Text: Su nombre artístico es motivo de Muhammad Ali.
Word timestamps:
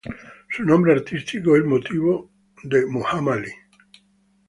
Su 0.49 0.65
nombre 0.65 0.93
artístico 0.93 1.55
es 1.55 1.63
motivo 1.63 2.31
de 2.63 2.87
Muhammad 2.87 3.33
Ali. 3.35 3.51